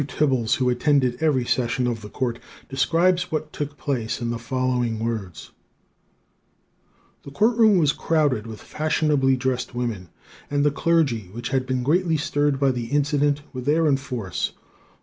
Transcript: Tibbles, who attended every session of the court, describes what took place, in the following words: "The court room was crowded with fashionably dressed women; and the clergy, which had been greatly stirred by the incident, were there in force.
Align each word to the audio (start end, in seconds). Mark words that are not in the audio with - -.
Tibbles, 0.07 0.55
who 0.55 0.67
attended 0.67 1.21
every 1.21 1.45
session 1.45 1.85
of 1.85 2.01
the 2.01 2.09
court, 2.09 2.39
describes 2.67 3.31
what 3.31 3.53
took 3.53 3.77
place, 3.77 4.19
in 4.19 4.31
the 4.31 4.39
following 4.39 4.97
words: 4.97 5.51
"The 7.21 7.29
court 7.29 7.55
room 7.55 7.77
was 7.77 7.93
crowded 7.93 8.47
with 8.47 8.63
fashionably 8.63 9.35
dressed 9.37 9.75
women; 9.75 10.09
and 10.49 10.65
the 10.65 10.71
clergy, 10.71 11.29
which 11.33 11.49
had 11.49 11.67
been 11.67 11.83
greatly 11.83 12.17
stirred 12.17 12.59
by 12.59 12.71
the 12.71 12.85
incident, 12.87 13.43
were 13.53 13.61
there 13.61 13.85
in 13.85 13.95
force. 13.97 14.53